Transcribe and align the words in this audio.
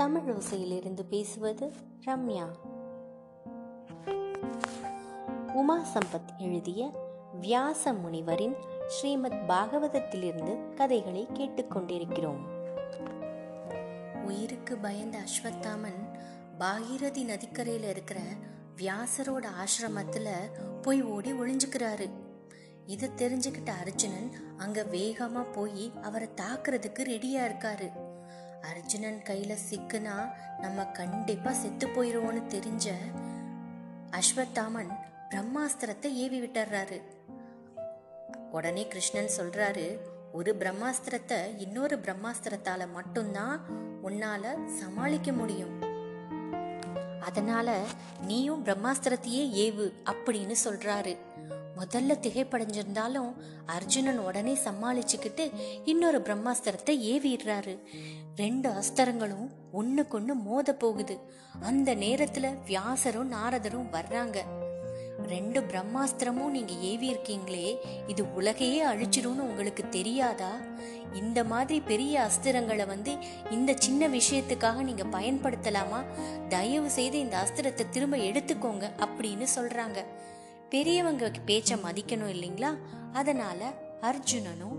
தமிழ் 0.00 0.34
ஓசையிலிருந்து 0.34 1.02
பேசுவது 1.08 1.72
ரம்யா. 2.06 2.44
உமா 5.54 5.78
சம்பத் 5.78 6.36
எழுதிய 6.38 6.90
வியாச 7.40 7.92
முனிவரின் 7.92 8.56
ஸ்ரீமத் 8.86 9.42
பாகவதத்திலிருந்து 9.48 10.74
கதைகளை 10.74 11.28
கேட்டுக்கொண்டிருக்கிறோம். 11.32 12.40
உயிருக்கு 14.24 14.76
பயந்த 14.76 15.18
அஸ்வத்தாமன் 15.18 16.18
பாகீரதி 16.58 17.24
நதிக்கரையில் 17.24 17.88
இருக்கிற 17.88 18.20
வியாசரோட 18.76 19.46
ஆசிரமத்தில் 19.64 20.60
போய் 20.82 21.02
ஓடி 21.02 21.32
ஒளிஞ்சுக்கிறாரு. 21.32 22.10
இதை 22.86 23.10
தெரிஞ்சுக்கிட்ட 23.16 23.70
அர்ஜுனன் 23.80 24.30
அங்க 24.56 24.86
வேகமா 24.90 25.52
போய் 25.52 25.92
அவரை 26.02 26.28
தாக்குறதுக்கு 26.36 27.02
ரெடியா 27.02 27.44
இருக்காரு. 27.44 28.09
அர்ஜுனன் 28.62 29.22
கையில 29.24 29.56
சிக்குனா 29.70 30.32
நம்ம 30.58 30.84
கண்டிப்பா 30.84 31.52
செத்து 31.52 31.86
போயிருவோம்னு 31.86 32.42
தெரிஞ்ச 32.48 32.92
அஸ்வத்தாமன் 34.10 34.90
பிரம்மாஸ்திரத்தை 35.30 36.12
ஏவி 36.12 36.42
விட்டுறாரு. 36.42 37.02
உடனே 38.50 38.88
கிருஷ்ணன் 38.88 39.30
சொல்றாரு 39.36 39.98
ஒரு 40.32 40.56
பிரம்மாஸ்திரத்தை 40.58 41.58
இன்னொரு 41.58 41.98
பிரம்மாஸ்திரத்தால 41.98 42.92
மட்டும்தான் 42.92 43.60
உன்னால 44.04 44.66
சமாளிக்க 44.66 45.32
முடியும். 45.32 45.82
அதனால 47.20 47.80
நீயும் 48.20 48.64
பிரம்மாஸ்திரத்தையே 48.64 49.44
ஏவு 49.64 49.92
அப்படின்னு 50.04 50.54
சொல்றாரு. 50.64 51.16
முதல்ல 51.80 52.14
திகைப்படைஞ்சிருந்தாலும் 52.22 53.32
அர்ஜுனன் 53.66 54.18
உடனே 54.18 54.58
சமாளிச்சுக்கிட்டு 54.64 55.50
இன்னொரு 55.84 56.18
பிரம்மாஸ்திரத்தை 56.18 56.90
ஏவிடுறாரு. 56.90 57.78
ரெண்டு 58.36 58.70
அஸ்திரங்களும் 58.70 59.48
ஒண்ணுக்கொண்ணு 59.72 60.34
மோத 60.34 60.74
போகுது. 60.74 61.18
அந்த 61.60 61.94
நேரத்துல 61.94 62.54
வியாசரும் 62.66 63.32
நாரதரும் 63.32 63.88
வர்றாங்க. 63.92 64.36
ரெண்டு 65.26 65.60
பிரம்மாஸ்திரமும் 65.60 66.50
நீங்க 66.50 66.72
ஏவி 66.72 67.14
இருக்கீங்களே 67.14 67.76
இது 68.06 68.34
உலகையே 68.34 68.84
அழிச்சிரும்னு 68.84 69.46
உங்களுக்கு 69.50 69.88
தெரியாதா? 69.88 70.50
இந்த 71.14 71.44
மாதிரி 71.44 71.80
பெரிய 71.80 72.28
அஸ்திரங்களை 72.28 72.86
வந்து 72.86 73.16
இந்த 73.50 73.74
சின்ன 73.78 74.08
விஷயத்துக்காக 74.08 74.82
நீங்க 74.82 75.04
பயன்படுத்தலாமா? 75.04 76.04
தயவு 76.48 76.90
செய்து 76.90 77.18
இந்த 77.18 77.36
அஸ்திரத்தை 77.36 77.88
திரும்ப 77.88 78.16
எடுத்துக்கோங்க 78.16 78.90
அப்படின்னு 78.98 79.46
சொல்றாங்க. 79.56 80.04
பெரியவங்க 80.70 81.30
பேச்ச 81.46 81.76
மதிக்கணும் 81.76 82.30
இல்லைங்களா? 82.30 82.76
அதனால 83.12 83.72
அர்ஜுனனும் 84.00 84.78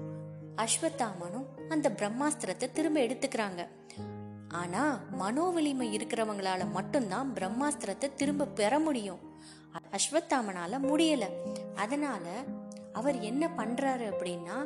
அஸ்வத்தாமனும் 0.55 1.45
அந்த 1.69 1.89
பிரம்மாஸ்திரத்தை 1.89 2.71
திரும்ப 2.71 2.99
எடுத்துக்கிறாங்க. 2.99 3.67
ஆனா 4.49 4.99
மனோவலிமை 5.19 5.97
இருக்கிறவங்களால 5.97 6.71
மட்டும்தான் 6.71 7.33
பிரம்மாஸ்திரத்தை 7.33 8.13
திரும்ப 8.13 8.45
பெற 8.45 8.79
முடியும். 8.79 9.19
அஸ்வத்தாமனால 9.91 10.79
முடியல. 10.79 11.23
அதனால 11.75 12.43
அவர் 12.93 13.19
என்ன 13.19 13.49
பண்றாரு 13.57 14.05
அப்படின்னா 14.11 14.57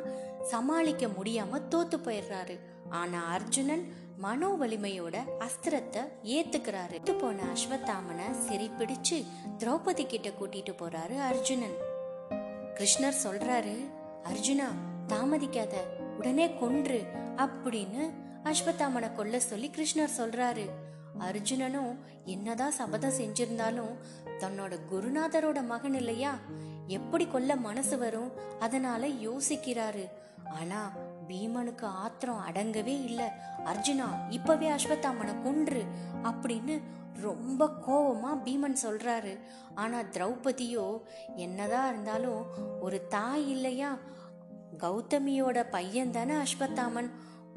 சமாளிக்க 0.42 1.06
முடியாம 1.06 1.60
தோத்து 1.70 1.96
போயிடுறாரு. 1.98 2.58
ஆனா 2.90 3.26
அர்ஜுனன் 3.26 3.84
மனோ 4.18 4.48
வலிமையோட 4.60 5.16
அஸ்திரத்தை 5.38 6.02
ஏத்துக்கிறாரு. 6.22 7.18
போன 7.18 7.42
அஸ்வத்தாமனை 7.42 8.30
சரி 8.30 8.70
பிடிச்சு 8.78 9.24
திரௌபதி 9.58 10.06
கிட்ட 10.06 10.28
கூட்டிட்டு 10.28 10.74
போறாரு 10.82 11.16
அர்ஜுனன். 11.20 11.76
கிருஷ்ணர் 12.74 13.22
சொல்றாரு 13.24 13.76
அர்ஜுனா 14.24 14.68
தாமதிக்காத 15.08 15.74
உடனே 16.18 16.54
கொன்று 16.54 17.02
அப்படின்னு 17.36 18.10
அஸ்வத்தாமனை 18.44 19.14
கொல்ல 19.14 19.40
சொல்லி 19.40 19.70
கிருஷ்ணர் 19.76 20.16
சொல்றாரு. 20.18 20.66
அர்ஜுனனும் 21.18 21.94
என்னதான் 22.24 22.70
சபதம் 22.70 23.18
செஞ்சிருந்தாலும் 23.18 23.92
தன்னோட 24.38 24.78
குருநாதரோட 24.92 25.66
மகன் 25.66 25.94
இல்லையா? 25.94 26.38
எப்படி 26.86 27.26
கொல்ல 27.26 27.56
மனசு 27.56 27.98
வரும்? 27.98 28.32
அதனால 28.58 29.06
யோசிக்கிறாரு. 29.06 30.08
ஆனா 30.60 30.92
பீமனுக்கு 31.28 31.82
ஆத்திரம் 31.82 32.44
அடங்கவே 32.50 33.02
இல்ல. 33.02 33.32
அர்ஜுனா 33.64 34.30
இப்பவே 34.30 34.70
அஸ்வத்தாமனை 34.70 35.42
கொன்று 35.42 35.84
அப்படின்னு 36.22 36.82
ரொம்ப 37.20 37.68
கோபமா 37.86 38.48
பீமன் 38.48 38.76
சொல்றாரு. 38.82 39.38
ஆனா 39.74 40.00
திரௌபதியோ 40.00 41.02
என்னதான் 41.36 41.92
இருந்தாலும் 41.92 42.46
ஒரு 42.80 43.06
தாய் 43.06 43.50
இல்லையா? 43.50 43.96
கௌதமியோட 44.78 45.70
பையன் 45.70 46.10
தானே 46.10 46.34
அஸ்வத்தாமன். 46.34 47.10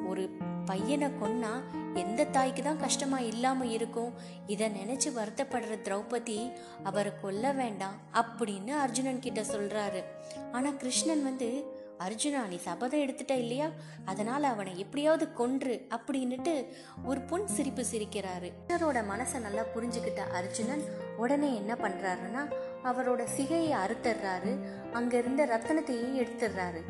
ஒரு 0.07 0.29
பையனை 0.65 1.07
கொன்னா 1.07 1.63
எந்த 1.93 2.23
தாய்க்கு 2.23 2.63
தான் 2.63 2.79
கஷ்டமா 2.79 3.19
இல்லாம 3.19 3.65
இருக்கும்? 3.65 4.13
இத 4.47 4.69
நினைச்சு 4.69 5.09
வருத்தப்படுற 5.15 5.79
திரௌபதி 5.83 6.51
அவரை 6.83 7.11
கொல்ல 7.21 7.51
வேண்டாம் 7.51 7.95
அப்படின்னு 8.13 8.69
அர்ஜுனன் 8.69 9.19
கிட்ட 9.19 9.41
சொல்றாரு. 9.41 10.03
ஆனா 10.51 10.69
கிருஷ்ணன் 10.69 11.23
வந்து 11.23 11.77
அர்ஜுனா 11.99 12.47
நீ 12.47 12.57
சபதம் 12.57 12.99
எடுத்துட்ட 12.99 13.31
இல்லையா? 13.31 13.69
அதனால 14.05 14.47
அவனை 14.47 14.79
எப்படியாவது 14.79 15.33
கொன்று 15.33 15.87
அப்படின்னுட்டு 15.89 16.65
ஒரு 17.05 17.21
புன் 17.21 17.47
சிரிப்பு 17.47 17.85
சிரிக்கிறாரு. 17.91 18.51
கிருஷ்ணரோட 18.67 19.03
மனசை 19.03 19.39
நல்லா 19.39 19.63
புரிஞ்சுக்கிட்ட 19.75 20.31
அர்ஜுனன் 20.33 20.83
உடனே 21.17 21.55
என்ன 21.55 21.73
பண்றாருன்னா 21.73 22.53
அவரோட 22.83 23.27
சிகையை 23.37 23.71
அறுத்துடுறாரு. 23.71 24.59
அங்க 24.91 25.17
இருந்த 25.17 25.45
ரத்தனத்தையும் 25.45 26.17
எடுத்துடுறாரு. 26.17 26.81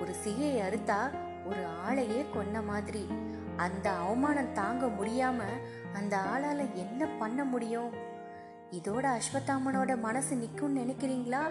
ஒரு 0.00 0.14
சிகையை 0.24 0.60
அறுத்தா 0.68 1.30
ஒரு 1.46 1.66
ஆளையே 1.88 2.26
கொன்ன 2.34 2.64
மாதிரி. 2.64 3.06
அந்த 3.56 3.90
அவமானம் 3.90 4.52
தாங்க 4.52 4.86
முடியாம 4.86 5.42
அந்த 5.94 6.16
ஆளால 6.16 6.72
என்ன 6.72 7.06
பண்ண 7.06 7.44
முடியும்? 7.44 7.92
இதோட 8.70 9.20
அஸ்வத்தாமனோட 9.20 10.00
மனசு 10.00 10.36
நிற்கும்னு 10.36 10.78
நினைக்கிறீங்களா? 10.78 11.50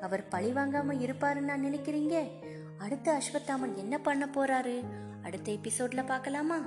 அவர் 0.00 0.24
பழிவாங்காம 0.30 0.92
இருப்பாருன்னு 0.92 1.40
நான் 1.40 1.64
நினைக்கிறீங்க? 1.64 2.30
அடுத்த 2.78 3.18
அஸ்வத்தாமன் 3.18 3.74
என்ன 3.74 3.98
பண்ண 3.98 4.28
போறாரு? 4.34 4.84
அடுத்த 5.22 5.52
எபிசோட்ல 5.52 6.06
பார்க்கலாமா? 6.06 6.58